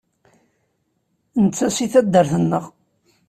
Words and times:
Netta 1.43 1.67
seg 1.75 1.89
taddart-nneɣ. 1.93 2.63